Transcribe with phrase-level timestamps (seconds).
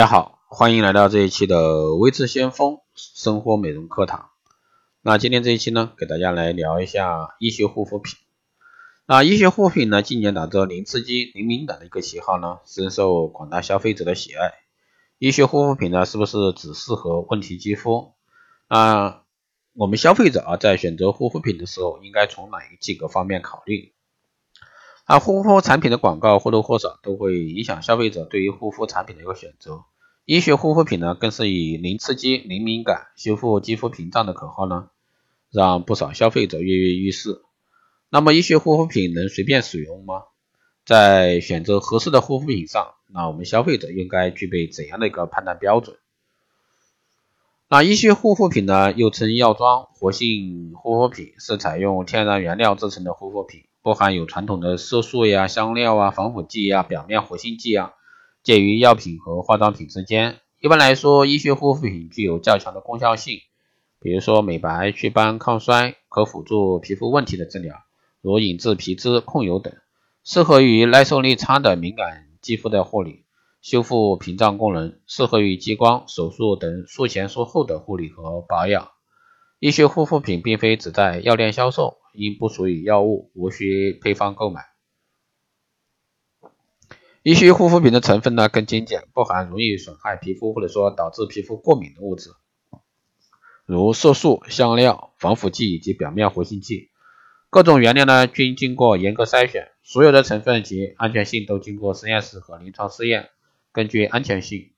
[0.00, 4.30] 大家好，欢迎来到这一期的微智先锋生活美容课堂。
[5.02, 8.16] 那今天这一期呢，给大家来聊一下医学护肤品。
[9.04, 14.54] 那医学护肤品呢，近年打着零刺激、零敏感的一个旗号呢，深受广大消费者的喜爱。
[15.18, 18.14] 医学护肤品呢，是不是只适合问题肌肤？
[18.68, 19.24] 啊，
[19.74, 23.92] 我们消费者啊，在选择护肤品的时候，应该从哪几个方面考虑？
[25.04, 29.84] 啊，护肤产品的广告或多或少都会影响消费者对于护肤产品的一个选择。
[30.30, 34.88] 医学护肤品呢，更是以零刺激、零敏感、修复肌肤屏障的口号呢，
[35.50, 37.42] 让不少消费者跃跃欲试。
[38.10, 40.22] 那么，医学护肤品能随便使用吗？
[40.86, 45.96] 在选择合适的护肤品上，那我们消费者应该具备怎样的一个判断标准？
[47.68, 57.94] 那医学护肤品呢，又称药妆、活性护肤品，是采用天然原料制成的护肤品，不含有传统的色素呀、香料啊、防腐剂呀、表面活性剂啊。
[58.42, 60.40] 介于药品和化妆品之间。
[60.60, 63.38] 一般来说，医学护肤品具有较强的功效性，
[64.00, 67.76] 比如说美白、祛斑、抗衰，可辅助皮肤问题的治疗，
[68.20, 69.72] 如引致皮脂、控油等；
[70.24, 73.24] 适合于耐受力差的敏感肌肤的护理，
[73.62, 78.88] 修复屏障功能；适合于激光、手术等术前术后的护理和保养。
[79.58, 84.69] 医学护肤品并非只在药店销售，因不属于药物，无需配方购买。
[87.22, 92.30] 医学护肤品的成分呢更精简，不含容易损害皮肤或者说导致皮肤过敏的物质，
[93.66, 96.88] 如色素、香料、防腐剂以及表面活性剂。
[97.50, 103.28] 各种原料呢均经过严格筛选，所有的成分及安全性都经过实验室和临床试验。
[103.70, 104.70] 根据安全性，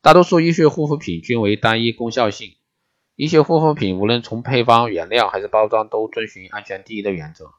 [0.00, 2.54] 大多数医学护肤品均为单一功效性。
[3.16, 7.50] 医学护肤品无论从配方、原料还是包装，都遵循安全第一的原则。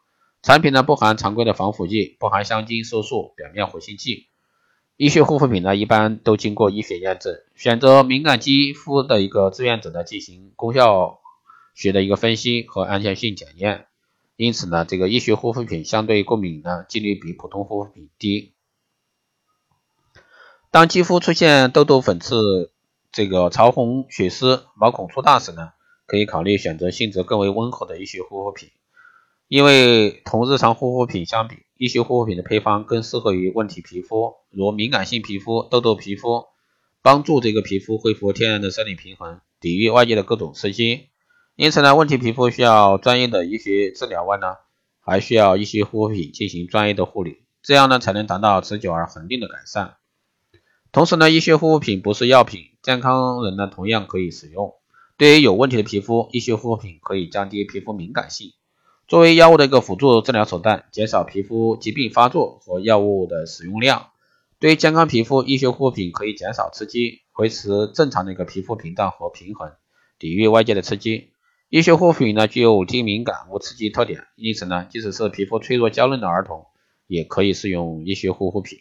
[0.46, 4.28] 产品呢不含常规的防腐剂，不含香精、色素、表面活性剂。
[4.96, 11.20] 医学护肤品呢一般都经过医学验证，选择敏感肌肤的一个志愿者呢进行功效
[11.74, 13.88] 学的一个分析和安全性检验。
[14.36, 18.54] 因此呢，这个医学护肤品相对过敏呢几率比普通护肤品低。
[20.70, 22.72] 当肌肤出现痘痘、粉刺、
[23.12, 25.72] 这个潮红、血丝、毛孔粗大时呢，
[26.06, 28.70] 可以考虑选择性质更为温和的医学护肤品。
[29.48, 36.46] 因为同日常护肤品相比，医学护肤品的配方更适合于问题皮肤，如敏感性皮肤、痘痘皮肤，
[37.04, 41.10] 帮助这个皮肤恢复天然的生理平衡，抵御外界的各种刺激。
[41.56, 44.56] 因此呢，问题皮肤需要专业的医学治疗外呢，
[45.00, 49.98] 还需要医学护肤品进行专业的护理，这样呢才能达到持久而恒定的改善。
[50.92, 54.74] 同时呢，医学护肤品不是药品，健康人呢同样可以使用。
[55.18, 58.52] 对于有问题的皮肤，医学护肤品可以降低皮肤敏感性。
[59.08, 64.08] 作为药物的一个辅助治疗手段，减少皮肤疾病发作和药物的使用量。
[64.58, 69.74] 对于健康皮肤，医学护肤品可以减少刺激，维持正常的一个皮肤屏障和平衡，
[70.18, 71.30] 抵御外界的刺激。
[71.70, 76.66] 医学护肤品呢具有低敏感、无刺激特点，因此呢，即使是皮肤脆弱娇嫩的儿童，
[77.06, 78.80] 也可以使用医学护肤品。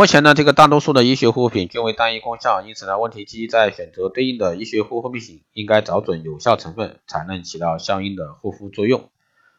[0.00, 9.10] 目前呢，这个大多数的医学护肤品均为单一功效，因此呢，问题肌在选择对应的医学护肤品，应该找准有效成分，才能起到相应的护肤作用。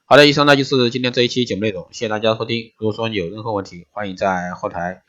[0.06, 2.72] 好的，以上呢就是今天这一期节目内容，谢谢大家收听。
[2.80, 5.04] 如果说你有任何问题，欢迎在后台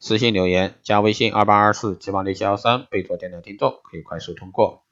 [0.00, 4.84] 私信留言，加微信二八二四七八六七幺三，备注电台听众，可以快速通过。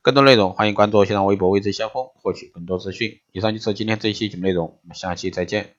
[0.00, 3.20] 更多内容，欢迎关注新浪微博未知先锋，获取更多资讯。
[3.32, 5.76] 以上就是今天这一期节目内容，我们下期再见。